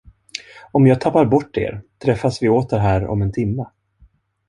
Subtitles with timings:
[0.71, 3.65] Om jag tappar bort er, träffas vi åter här om en timme.